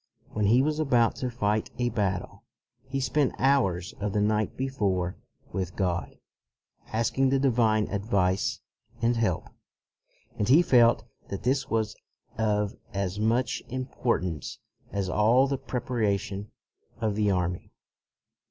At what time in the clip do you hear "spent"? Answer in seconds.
2.99-3.35